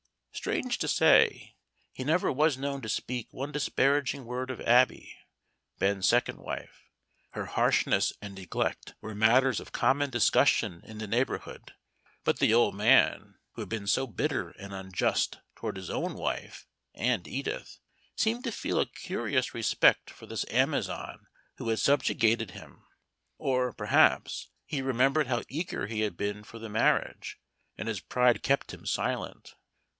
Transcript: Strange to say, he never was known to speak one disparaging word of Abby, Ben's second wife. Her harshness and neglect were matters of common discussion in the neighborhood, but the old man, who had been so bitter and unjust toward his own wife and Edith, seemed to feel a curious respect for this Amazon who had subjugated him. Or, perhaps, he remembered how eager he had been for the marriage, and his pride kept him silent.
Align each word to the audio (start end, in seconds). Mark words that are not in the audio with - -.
Strange 0.33 0.79
to 0.79 0.87
say, 0.87 1.55
he 1.93 2.03
never 2.03 2.31
was 2.31 2.57
known 2.57 2.81
to 2.81 2.89
speak 2.89 3.27
one 3.29 3.51
disparaging 3.51 4.25
word 4.25 4.49
of 4.49 4.59
Abby, 4.61 5.15
Ben's 5.77 6.07
second 6.09 6.37
wife. 6.39 6.89
Her 7.33 7.45
harshness 7.45 8.11
and 8.19 8.33
neglect 8.33 8.95
were 9.01 9.13
matters 9.13 9.59
of 9.59 9.71
common 9.71 10.09
discussion 10.09 10.81
in 10.85 10.97
the 10.97 11.05
neighborhood, 11.05 11.75
but 12.23 12.39
the 12.39 12.51
old 12.55 12.73
man, 12.73 13.35
who 13.51 13.61
had 13.61 13.69
been 13.69 13.85
so 13.85 14.07
bitter 14.07 14.49
and 14.57 14.73
unjust 14.73 15.37
toward 15.55 15.77
his 15.77 15.91
own 15.91 16.15
wife 16.15 16.65
and 16.95 17.27
Edith, 17.27 17.77
seemed 18.15 18.43
to 18.45 18.51
feel 18.51 18.79
a 18.79 18.87
curious 18.87 19.53
respect 19.53 20.09
for 20.09 20.25
this 20.25 20.45
Amazon 20.49 21.27
who 21.57 21.69
had 21.69 21.77
subjugated 21.77 22.51
him. 22.51 22.83
Or, 23.37 23.71
perhaps, 23.71 24.49
he 24.65 24.81
remembered 24.81 25.27
how 25.27 25.43
eager 25.47 25.85
he 25.85 25.99
had 26.01 26.17
been 26.17 26.43
for 26.43 26.57
the 26.57 26.69
marriage, 26.69 27.37
and 27.77 27.87
his 27.87 27.99
pride 27.99 28.41
kept 28.41 28.73
him 28.73 28.87
silent. 28.87 29.53